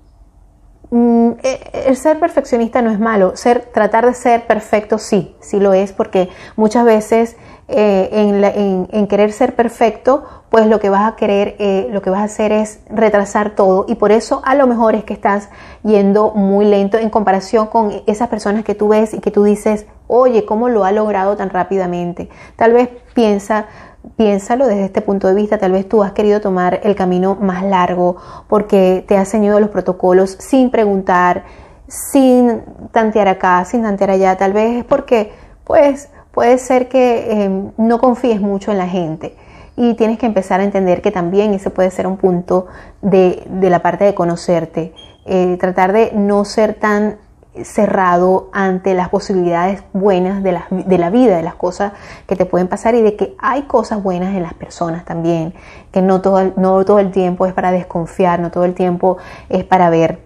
mm, 0.92 1.32
eh, 1.44 1.86
el 1.88 1.98
ser 1.98 2.20
perfeccionista 2.20 2.82
no 2.82 2.92
es 2.92 3.00
malo, 3.00 3.36
ser, 3.36 3.66
tratar 3.74 4.06
de 4.06 4.14
ser 4.14 4.48
perfecto 4.48 4.98
sí, 4.98 5.36
sí 5.40 5.60
lo 5.60 5.74
es, 5.74 5.94
porque 5.94 6.30
muchas 6.56 6.86
veces 6.86 7.38
en, 7.68 8.44
en, 8.44 9.08
querer 9.08 9.32
ser 9.32 9.56
perfecto 9.56 10.24
pues 10.50 10.68
lo 10.68 10.80
que 10.80 10.90
vas 10.90 11.12
a 11.12 11.16
querer, 11.16 11.56
eh, 11.60 11.88
lo 11.92 12.02
que 12.02 12.10
vas 12.10 12.22
a 12.22 12.24
hacer 12.26 12.52
es 12.52 12.80
retrasar 12.90 13.56
todo 13.56 13.86
y 13.90 13.96
por 13.96 14.12
eso 14.12 14.42
a 14.46 14.56
lo 14.56 14.68
mejor 14.68 14.96
es 14.96 15.04
que 15.04 15.14
estás 15.14 15.50
yendo 15.84 16.32
muy 16.32 16.66
lento 16.66 16.98
en 16.98 17.10
comparación 17.10 17.68
con 17.68 17.92
esas 18.06 18.30
personas 18.30 18.64
que 18.64 18.76
tú 18.76 18.90
ves 18.90 19.14
y 19.14 19.20
que 19.20 19.32
tú 19.32 19.44
dices, 19.44 19.86
oye, 20.08 20.46
¿cómo 20.46 20.70
lo 20.70 20.86
ha 20.86 20.92
logrado 20.92 21.36
tan 21.36 21.50
rápidamente? 21.50 22.30
Tal 22.56 22.72
vez 22.72 22.90
piensa, 23.14 23.66
piénsalo 24.18 24.68
desde 24.68 24.86
este 24.86 25.02
punto 25.02 25.28
de 25.28 25.34
vista, 25.34 25.58
tal 25.58 25.72
vez 25.72 25.88
tú 25.88 26.04
has 26.04 26.12
querido 26.14 26.42
tomar 26.42 26.80
el 26.84 26.96
camino 26.96 27.36
más 27.36 27.64
largo 27.64 28.18
porque 28.48 29.04
te 29.08 29.18
has 29.18 29.30
ceñido 29.30 29.60
los 29.60 29.70
protocolos 29.70 30.38
sin 30.40 30.70
preguntar, 30.70 31.44
sin 31.88 32.62
tantear 32.92 33.28
acá, 33.28 33.64
sin 33.66 33.84
tantear 33.84 34.12
allá, 34.12 34.38
tal 34.38 34.54
vez 34.54 34.78
es 34.78 34.86
porque 34.86 35.32
pues 35.64 36.10
puede 36.32 36.58
ser 36.58 36.88
que 36.88 37.44
em, 37.44 37.72
no 37.78 38.00
confíes 38.00 38.42
mucho 38.42 38.72
en 38.72 38.78
la 38.78 38.88
gente 38.88 39.36
y 39.78 39.94
tienes 39.96 40.18
que 40.18 40.26
empezar 40.26 40.62
a 40.62 40.64
entender 40.64 41.02
que 41.02 41.12
también 41.12 41.54
ese 41.54 41.70
puede 41.70 41.92
ser 41.92 42.08
un 42.08 42.18
punto 42.18 42.68
de, 43.02 43.46
la 43.62 43.82
parte 43.82 44.06
de 44.06 44.14
conocerte, 44.14 44.94
eh, 45.26 45.58
tratar 45.60 45.92
de 45.92 46.12
no 46.14 46.46
ser 46.46 46.76
tan 46.76 47.18
cerrado 47.64 48.50
ante 48.52 48.94
las 48.94 49.10
posibilidades 49.10 49.84
buenas 49.94 50.44
de 50.44 50.52
la, 50.52 50.68
de 50.70 50.98
la, 50.98 51.10
vida, 51.10 51.38
de 51.38 51.44
las 51.44 51.56
cosas 51.56 51.94
que 52.28 52.36
te 52.36 52.46
pueden 52.46 52.68
pasar 52.68 52.96
y 52.96 53.02
de 53.02 53.16
que 53.16 53.36
hay 53.40 53.64
cosas 53.64 54.04
buenas 54.04 54.36
en 54.36 54.44
las 54.44 54.54
personas 54.54 55.06
también, 55.06 55.54
que 55.92 56.02
no 56.02 56.22
todo, 56.22 56.54
no 56.58 56.84
todo 56.86 57.00
el 57.00 57.12
tiempo 57.12 57.46
es 57.46 57.54
para 57.54 57.72
desconfiar, 57.72 58.40
no 58.40 58.52
todo 58.52 58.66
el 58.66 58.74
tiempo 58.74 59.18
es 59.50 59.64
para 59.64 59.90
ver 59.90 60.20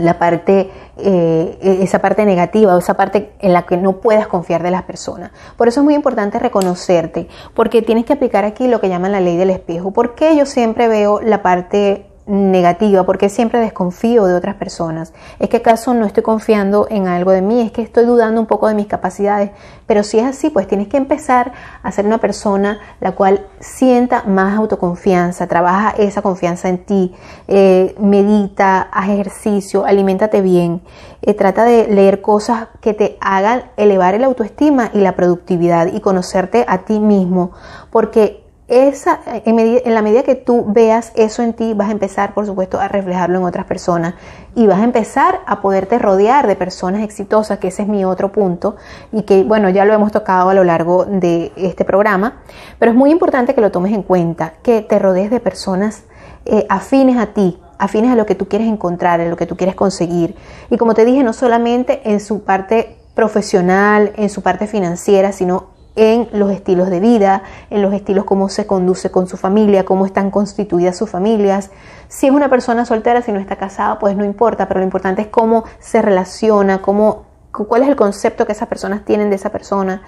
la 0.00 0.18
parte, 0.18 0.70
eh, 0.96 1.78
esa 1.82 2.00
parte 2.00 2.24
negativa 2.24 2.74
o 2.74 2.78
esa 2.78 2.94
parte 2.94 3.32
en 3.40 3.52
la 3.52 3.66
que 3.66 3.76
no 3.76 3.98
puedas 4.00 4.26
confiar 4.26 4.62
de 4.62 4.70
las 4.70 4.82
personas. 4.84 5.30
Por 5.56 5.68
eso 5.68 5.80
es 5.80 5.84
muy 5.84 5.94
importante 5.94 6.38
reconocerte, 6.38 7.28
porque 7.54 7.82
tienes 7.82 8.04
que 8.04 8.14
aplicar 8.14 8.44
aquí 8.44 8.66
lo 8.66 8.80
que 8.80 8.88
llaman 8.88 9.12
la 9.12 9.20
ley 9.20 9.36
del 9.36 9.50
espejo. 9.50 9.90
porque 9.92 10.36
yo 10.36 10.46
siempre 10.46 10.88
veo 10.88 11.20
la 11.20 11.42
parte 11.42 12.09
negativa, 12.26 13.04
porque 13.04 13.28
siempre 13.28 13.58
desconfío 13.60 14.26
de 14.26 14.34
otras 14.34 14.54
personas. 14.54 15.12
Es 15.38 15.48
que 15.48 15.58
acaso 15.58 15.94
no 15.94 16.06
estoy 16.06 16.22
confiando 16.22 16.86
en 16.90 17.08
algo 17.08 17.32
de 17.32 17.42
mí, 17.42 17.60
es 17.60 17.72
que 17.72 17.82
estoy 17.82 18.04
dudando 18.04 18.40
un 18.40 18.46
poco 18.46 18.68
de 18.68 18.74
mis 18.74 18.86
capacidades. 18.86 19.50
Pero 19.86 20.04
si 20.04 20.18
es 20.18 20.26
así, 20.26 20.50
pues 20.50 20.68
tienes 20.68 20.88
que 20.88 20.96
empezar 20.96 21.52
a 21.82 21.90
ser 21.90 22.06
una 22.06 22.18
persona 22.18 22.78
la 23.00 23.12
cual 23.12 23.46
sienta 23.58 24.22
más 24.24 24.56
autoconfianza, 24.56 25.46
trabaja 25.46 25.90
esa 25.98 26.22
confianza 26.22 26.68
en 26.68 26.84
ti, 26.84 27.14
eh, 27.48 27.96
medita, 27.98 28.82
haz 28.92 29.08
ejercicio, 29.08 29.84
aliméntate 29.84 30.40
bien, 30.40 30.82
eh, 31.22 31.34
trata 31.34 31.64
de 31.64 31.88
leer 31.88 32.20
cosas 32.20 32.68
que 32.80 32.94
te 32.94 33.18
hagan 33.20 33.64
elevar 33.76 34.14
el 34.14 34.24
autoestima 34.24 34.90
y 34.94 35.00
la 35.00 35.16
productividad 35.16 35.92
y 35.92 36.00
conocerte 36.00 36.64
a 36.68 36.78
ti 36.78 37.00
mismo, 37.00 37.52
porque 37.90 38.39
esa, 38.70 39.20
en, 39.26 39.94
la 39.94 40.00
medida 40.00 40.22
que 40.22 40.36
tú 40.36 40.64
veas 40.68 41.12
eso 41.16 41.42
en 41.42 41.54
ti, 41.54 41.74
vas 41.74 41.88
a 41.88 41.92
empezar, 41.92 42.34
por 42.34 42.46
supuesto, 42.46 42.80
a 42.80 42.86
reflejarlo 42.86 43.38
en 43.38 43.44
otras 43.44 43.66
personas 43.66 44.14
y 44.54 44.66
vas 44.68 44.80
a 44.80 44.84
empezar 44.84 45.40
a 45.46 45.60
poderte 45.60 45.98
rodear 45.98 46.46
de 46.46 46.54
personas 46.54 47.02
exitosas, 47.02 47.58
que 47.58 47.68
ese 47.68 47.82
es 47.82 47.88
mi 47.88 48.04
otro 48.04 48.30
punto 48.30 48.76
y 49.12 49.22
que, 49.22 49.42
bueno, 49.42 49.70
ya 49.70 49.84
lo 49.84 49.92
hemos 49.92 50.12
tocado 50.12 50.50
a 50.50 50.54
lo 50.54 50.62
largo 50.62 51.04
de 51.04 51.50
este 51.56 51.84
programa, 51.84 52.42
pero 52.78 52.92
es 52.92 52.96
muy 52.96 53.10
importante 53.10 53.54
que 53.54 53.60
lo 53.60 53.72
tomes 53.72 53.92
en 53.92 54.04
cuenta, 54.04 54.54
que 54.62 54.82
te 54.82 55.00
rodees 55.00 55.30
de 55.30 55.40
personas 55.40 56.04
eh, 56.46 56.64
afines 56.68 57.18
a 57.18 57.26
ti, 57.26 57.58
afines 57.76 58.12
a 58.12 58.14
lo 58.14 58.24
que 58.24 58.36
tú 58.36 58.46
quieres 58.46 58.68
encontrar, 58.68 59.20
a 59.20 59.26
lo 59.26 59.36
que 59.36 59.46
tú 59.46 59.56
quieres 59.56 59.74
conseguir. 59.74 60.36
Y 60.70 60.76
como 60.76 60.94
te 60.94 61.04
dije, 61.04 61.24
no 61.24 61.32
solamente 61.32 62.02
en 62.04 62.20
su 62.20 62.44
parte 62.44 62.98
profesional, 63.14 64.12
en 64.16 64.30
su 64.30 64.42
parte 64.42 64.68
financiera, 64.68 65.32
sino 65.32 65.69
en 65.96 66.28
los 66.32 66.50
estilos 66.50 66.88
de 66.88 67.00
vida, 67.00 67.42
en 67.68 67.82
los 67.82 67.92
estilos 67.92 68.24
cómo 68.24 68.48
se 68.48 68.66
conduce 68.66 69.10
con 69.10 69.26
su 69.26 69.36
familia, 69.36 69.84
cómo 69.84 70.06
están 70.06 70.30
constituidas 70.30 70.96
sus 70.96 71.10
familias. 71.10 71.70
Si 72.08 72.26
es 72.26 72.32
una 72.32 72.48
persona 72.48 72.84
soltera, 72.84 73.22
si 73.22 73.32
no 73.32 73.40
está 73.40 73.56
casada, 73.56 73.98
pues 73.98 74.16
no 74.16 74.24
importa, 74.24 74.68
pero 74.68 74.80
lo 74.80 74.84
importante 74.84 75.22
es 75.22 75.28
cómo 75.28 75.64
se 75.78 76.02
relaciona, 76.02 76.80
cómo, 76.80 77.26
cuál 77.52 77.82
es 77.82 77.88
el 77.88 77.96
concepto 77.96 78.46
que 78.46 78.52
esas 78.52 78.68
personas 78.68 79.04
tienen 79.04 79.30
de 79.30 79.36
esa 79.36 79.50
persona. 79.50 80.02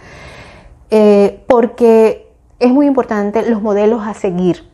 Eh, 0.91 1.45
porque 1.49 2.33
es 2.59 2.71
muy 2.71 2.87
importante 2.87 3.49
los 3.49 3.63
modelos 3.63 4.07
a 4.07 4.15
seguir. 4.15 4.72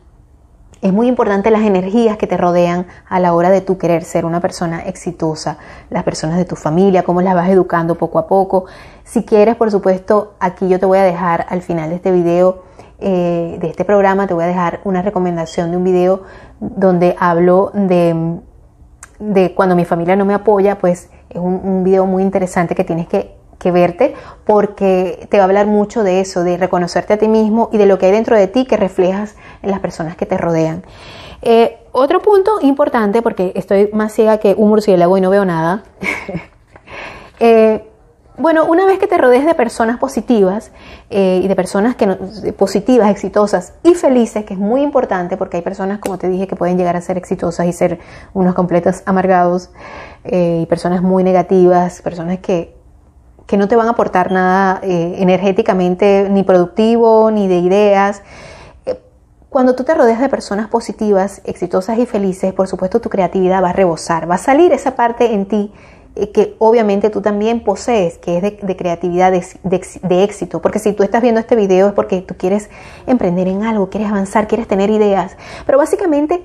Es 0.81 0.93
muy 0.93 1.07
importante 1.07 1.51
las 1.51 1.63
energías 1.63 2.15
que 2.15 2.25
te 2.25 2.37
rodean 2.37 2.87
a 3.09 3.19
la 3.19 3.33
hora 3.33 3.49
de 3.49 3.59
tú 3.59 3.77
querer 3.77 4.05
ser 4.05 4.23
una 4.23 4.39
persona 4.39 4.83
exitosa, 4.83 5.57
las 5.89 6.03
personas 6.03 6.37
de 6.37 6.45
tu 6.45 6.55
familia, 6.55 7.03
cómo 7.03 7.21
las 7.21 7.35
vas 7.35 7.49
educando 7.49 7.95
poco 7.95 8.17
a 8.17 8.27
poco. 8.27 8.65
Si 9.03 9.25
quieres, 9.25 9.57
por 9.57 9.71
supuesto, 9.71 10.35
aquí 10.39 10.69
yo 10.69 10.79
te 10.79 10.85
voy 10.85 10.99
a 10.99 11.03
dejar 11.03 11.45
al 11.49 11.61
final 11.61 11.89
de 11.89 11.95
este 11.97 12.11
video, 12.11 12.63
eh, 12.99 13.57
de 13.59 13.67
este 13.67 13.83
programa, 13.83 14.25
te 14.25 14.33
voy 14.33 14.45
a 14.45 14.47
dejar 14.47 14.79
una 14.85 15.01
recomendación 15.01 15.71
de 15.71 15.77
un 15.77 15.83
video 15.83 16.23
donde 16.61 17.13
hablo 17.19 17.71
de, 17.73 18.39
de 19.19 19.53
cuando 19.55 19.75
mi 19.75 19.83
familia 19.83 20.15
no 20.15 20.23
me 20.23 20.33
apoya, 20.33 20.77
pues 20.77 21.09
es 21.29 21.37
un, 21.37 21.59
un 21.61 21.83
video 21.83 22.05
muy 22.05 22.23
interesante 22.23 22.73
que 22.73 22.85
tienes 22.85 23.07
que 23.09 23.38
que 23.59 23.71
verte 23.71 24.15
porque 24.45 25.27
te 25.29 25.37
va 25.37 25.43
a 25.43 25.45
hablar 25.45 25.67
mucho 25.67 26.03
de 26.03 26.21
eso, 26.21 26.43
de 26.43 26.57
reconocerte 26.57 27.13
a 27.13 27.17
ti 27.17 27.27
mismo 27.27 27.69
y 27.71 27.77
de 27.77 27.85
lo 27.85 27.99
que 27.99 28.07
hay 28.07 28.11
dentro 28.11 28.35
de 28.35 28.47
ti 28.47 28.65
que 28.65 28.77
reflejas 28.77 29.35
en 29.61 29.69
las 29.69 29.79
personas 29.79 30.15
que 30.15 30.25
te 30.25 30.37
rodean. 30.37 30.83
Eh, 31.41 31.77
otro 31.91 32.21
punto 32.21 32.59
importante, 32.61 33.21
porque 33.21 33.51
estoy 33.55 33.89
más 33.93 34.13
ciega 34.13 34.39
que 34.39 34.55
un 34.57 34.69
murciélago 34.69 35.17
y 35.17 35.21
no 35.21 35.29
veo 35.29 35.45
nada. 35.45 35.83
Eh, 37.41 37.87
bueno, 38.37 38.65
una 38.65 38.85
vez 38.85 38.99
que 38.99 39.07
te 39.07 39.17
rodees 39.17 39.45
de 39.45 39.55
personas 39.55 39.97
positivas 39.97 40.73
eh, 41.09 41.39
y 41.41 41.47
de 41.47 41.55
personas 41.55 41.95
que 41.95 42.05
positivas, 42.51 43.09
exitosas 43.09 43.75
y 43.81 43.93
felices, 43.93 44.43
que 44.43 44.55
es 44.55 44.59
muy 44.59 44.81
importante 44.81 45.37
porque 45.37 45.55
hay 45.55 45.63
personas, 45.63 45.99
como 45.99 46.17
te 46.17 46.27
dije, 46.27 46.47
que 46.47 46.57
pueden 46.57 46.77
llegar 46.77 46.97
a 46.97 47.01
ser 47.01 47.17
exitosas 47.17 47.65
y 47.67 47.71
ser 47.71 47.99
unos 48.33 48.55
completos 48.55 49.03
amargados, 49.05 49.69
y 50.25 50.65
personas 50.65 51.01
muy 51.01 51.23
negativas, 51.23 52.01
personas 52.01 52.39
que 52.39 52.75
que 53.49 53.57
no 53.57 53.67
te 53.67 53.75
van 53.75 53.87
a 53.87 53.91
aportar 53.91 54.31
nada 54.31 54.79
eh, 54.83 55.15
energéticamente 55.17 56.27
ni 56.29 56.43
productivo 56.43 57.31
ni 57.31 57.47
de 57.47 57.57
ideas. 57.57 58.21
Eh, 58.85 59.01
cuando 59.49 59.73
tú 59.73 59.83
te 59.83 59.95
rodeas 59.95 60.21
de 60.21 60.29
personas 60.29 60.67
positivas, 60.67 61.41
exitosas 61.45 61.97
y 61.97 62.05
felices, 62.05 62.53
por 62.53 62.67
supuesto 62.67 63.01
tu 63.01 63.09
creatividad 63.09 63.63
va 63.63 63.71
a 63.71 63.73
rebosar, 63.73 64.29
va 64.29 64.35
a 64.35 64.37
salir 64.37 64.71
esa 64.71 64.95
parte 64.95 65.33
en 65.33 65.47
ti 65.47 65.71
eh, 66.15 66.31
que 66.31 66.57
obviamente 66.59 67.09
tú 67.09 67.21
también 67.23 67.63
posees, 67.63 68.19
que 68.19 68.37
es 68.37 68.43
de, 68.43 68.75
creatividad, 68.77 69.31
de, 69.31 70.23
éxito. 70.23 70.61
Porque 70.61 70.77
si 70.77 70.93
tú 70.93 71.01
estás 71.01 71.23
viendo 71.23 71.39
este 71.39 71.55
video 71.55 71.87
es 71.87 71.93
porque 71.93 72.21
tú 72.21 72.35
quieres 72.37 72.69
emprender 73.07 73.47
en 73.47 73.63
algo, 73.63 73.89
quieres 73.89 74.11
avanzar, 74.11 74.47
quieres 74.47 74.67
tener 74.67 74.91
ideas. 74.91 75.37
Pero 75.65 75.79
básicamente 75.79 76.43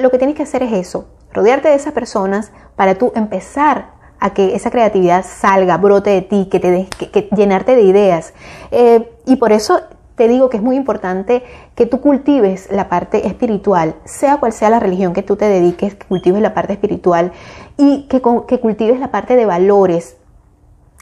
lo 0.00 0.10
que 0.10 0.18
tienes 0.18 0.34
que 0.34 0.42
hacer 0.42 0.64
es 0.64 0.72
eso, 0.72 1.06
rodearte 1.32 1.68
de 1.68 1.76
esas 1.76 1.92
personas 1.92 2.50
para 2.74 2.96
tú 2.96 3.12
empezar 3.14 3.99
a 4.20 4.34
que 4.34 4.54
esa 4.54 4.70
creatividad 4.70 5.24
salga, 5.26 5.76
brote 5.78 6.10
de 6.10 6.22
ti, 6.22 6.48
que 6.50 6.60
te 6.60 6.70
de, 6.70 6.86
que, 6.86 7.28
llenarte 7.34 7.74
de 7.74 7.82
ideas. 7.82 8.34
Eh, 8.70 9.10
y 9.26 9.36
por 9.36 9.52
eso 9.52 9.80
te 10.14 10.28
digo 10.28 10.50
que 10.50 10.58
es 10.58 10.62
muy 10.62 10.76
importante 10.76 11.42
que 11.74 11.86
tú 11.86 12.02
cultives 12.02 12.68
la 12.70 12.90
parte 12.90 13.26
espiritual, 13.26 13.94
sea 14.04 14.36
cual 14.36 14.52
sea 14.52 14.68
la 14.68 14.78
religión 14.78 15.14
que 15.14 15.22
tú 15.22 15.36
te 15.36 15.46
dediques, 15.46 15.94
que 15.94 16.06
cultives 16.06 16.42
la 16.42 16.52
parte 16.52 16.74
espiritual 16.74 17.32
y 17.78 18.02
que, 18.08 18.20
que 18.46 18.60
cultives 18.60 19.00
la 19.00 19.10
parte 19.10 19.34
de 19.34 19.46
valores 19.46 20.18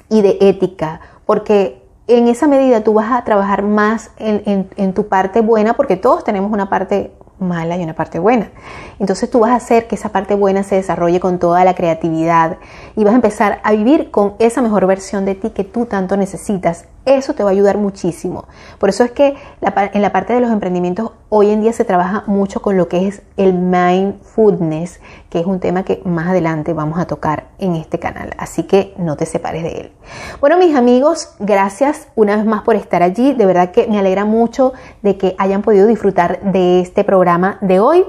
y 0.08 0.22
de 0.22 0.38
ética, 0.40 1.00
porque 1.26 1.82
en 2.06 2.26
esa 2.26 2.46
medida 2.46 2.82
tú 2.82 2.94
vas 2.94 3.12
a 3.12 3.22
trabajar 3.24 3.62
más 3.62 4.12
en, 4.16 4.68
en, 4.76 4.94
tu 4.94 5.08
parte 5.08 5.42
buena, 5.42 5.74
porque 5.74 5.96
todos 5.96 6.24
tenemos 6.24 6.50
una 6.50 6.70
parte 6.70 7.12
mala 7.38 7.76
y 7.76 7.82
una 7.82 7.94
parte 7.94 8.18
buena. 8.18 8.50
Entonces 8.98 9.30
tú 9.30 9.40
vas 9.40 9.50
a 9.50 9.56
hacer 9.56 9.86
que 9.86 9.94
esa 9.94 10.10
parte 10.10 10.34
buena 10.34 10.62
se 10.62 10.76
desarrolle 10.76 11.20
con 11.20 11.38
toda 11.38 11.64
la 11.64 11.74
creatividad 11.74 12.58
y 12.96 13.04
vas 13.04 13.12
a 13.12 13.16
empezar 13.16 13.60
a 13.62 13.72
vivir 13.72 14.10
con 14.10 14.34
esa 14.38 14.62
mejor 14.62 14.86
versión 14.86 15.24
de 15.24 15.34
ti 15.34 15.50
que 15.50 15.64
tú 15.64 15.86
tanto 15.86 16.16
necesitas 16.16 16.86
eso 17.16 17.34
te 17.34 17.42
va 17.42 17.50
a 17.50 17.52
ayudar 17.52 17.78
muchísimo. 17.78 18.44
Por 18.78 18.88
eso 18.88 19.04
es 19.04 19.12
que 19.12 19.36
en 19.64 20.02
la 20.02 20.12
parte 20.12 20.32
de 20.32 20.40
los 20.40 20.50
emprendimientos 20.50 21.12
hoy 21.28 21.50
en 21.50 21.60
día 21.60 21.72
se 21.72 21.84
trabaja 21.84 22.24
mucho 22.26 22.60
con 22.60 22.76
lo 22.76 22.88
que 22.88 23.06
es 23.06 23.22
el 23.36 23.52
mindfulness, 23.52 25.00
que 25.30 25.40
es 25.40 25.46
un 25.46 25.60
tema 25.60 25.84
que 25.84 26.00
más 26.04 26.28
adelante 26.28 26.72
vamos 26.72 26.98
a 26.98 27.06
tocar 27.06 27.48
en 27.58 27.74
este 27.74 27.98
canal. 27.98 28.34
Así 28.38 28.64
que 28.64 28.94
no 28.98 29.16
te 29.16 29.26
separes 29.26 29.62
de 29.62 29.80
él. 29.80 29.92
Bueno, 30.40 30.58
mis 30.58 30.74
amigos, 30.74 31.34
gracias 31.38 32.08
una 32.14 32.36
vez 32.36 32.44
más 32.44 32.62
por 32.62 32.76
estar 32.76 33.02
allí. 33.02 33.34
De 33.34 33.46
verdad 33.46 33.70
que 33.70 33.86
me 33.86 33.98
alegra 33.98 34.24
mucho 34.24 34.72
de 35.02 35.16
que 35.16 35.34
hayan 35.38 35.62
podido 35.62 35.86
disfrutar 35.86 36.40
de 36.40 36.80
este 36.80 37.04
programa 37.04 37.58
de 37.60 37.80
hoy. 37.80 38.04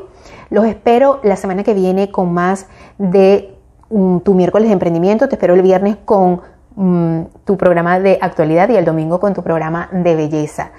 Los 0.49 0.65
espero 0.65 1.19
la 1.23 1.35
semana 1.35 1.63
que 1.63 1.73
viene 1.73 2.11
con 2.11 2.33
más 2.33 2.67
de 2.97 3.55
mm, 3.89 4.19
tu 4.19 4.33
miércoles 4.33 4.67
de 4.67 4.73
emprendimiento. 4.73 5.27
Te 5.27 5.35
espero 5.35 5.53
el 5.53 5.61
viernes 5.61 5.97
con 6.05 6.41
Mm, 6.81 7.25
tu 7.43 7.57
programa 7.57 7.99
de 7.99 8.17
actualidad 8.21 8.69
y 8.69 8.77
el 8.77 8.85
domingo 8.85 9.19
con 9.19 9.33
tu 9.33 9.43
programa 9.43 9.89
de 9.91 10.15
belleza. 10.15 10.71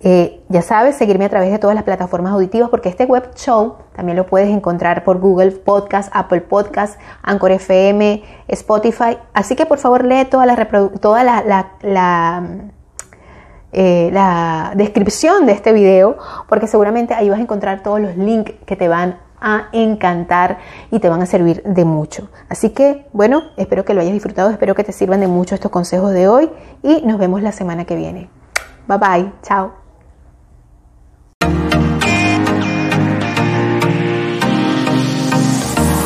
Eh, 0.00 0.44
ya 0.50 0.60
sabes, 0.60 0.96
seguirme 0.96 1.24
a 1.24 1.30
través 1.30 1.50
de 1.50 1.58
todas 1.58 1.74
las 1.74 1.84
plataformas 1.84 2.34
auditivas 2.34 2.68
porque 2.68 2.90
este 2.90 3.06
web 3.06 3.30
show 3.34 3.76
también 3.96 4.18
lo 4.18 4.26
puedes 4.26 4.50
encontrar 4.50 5.04
por 5.04 5.20
Google 5.20 5.52
Podcast, 5.52 6.10
Apple 6.12 6.42
Podcast, 6.42 7.00
Anchor 7.22 7.52
FM, 7.52 8.22
Spotify. 8.48 9.16
Así 9.32 9.56
que 9.56 9.64
por 9.64 9.78
favor 9.78 10.04
lee 10.04 10.26
toda 10.26 10.44
la, 10.44 10.68
toda 11.00 11.24
la, 11.24 11.42
la, 11.80 12.44
eh, 13.72 14.10
la 14.12 14.72
descripción 14.76 15.46
de 15.46 15.52
este 15.52 15.72
video 15.72 16.18
porque 16.46 16.66
seguramente 16.66 17.14
ahí 17.14 17.30
vas 17.30 17.38
a 17.38 17.42
encontrar 17.42 17.82
todos 17.82 18.02
los 18.02 18.18
links 18.18 18.52
que 18.66 18.76
te 18.76 18.86
van 18.86 19.16
a 19.40 19.68
encantar 19.72 20.58
y 20.90 20.98
te 20.98 21.08
van 21.08 21.22
a 21.22 21.26
servir 21.26 21.62
de 21.64 21.84
mucho. 21.84 22.28
Así 22.48 22.70
que, 22.70 23.06
bueno, 23.12 23.42
espero 23.56 23.84
que 23.84 23.94
lo 23.94 24.00
hayas 24.00 24.12
disfrutado, 24.12 24.50
espero 24.50 24.74
que 24.74 24.84
te 24.84 24.92
sirvan 24.92 25.20
de 25.20 25.28
mucho 25.28 25.54
estos 25.54 25.70
consejos 25.70 26.12
de 26.12 26.28
hoy 26.28 26.50
y 26.82 27.02
nos 27.02 27.18
vemos 27.18 27.42
la 27.42 27.52
semana 27.52 27.84
que 27.84 27.96
viene. 27.96 28.28
Bye 28.86 28.98
bye, 28.98 29.32
chao. 29.42 29.87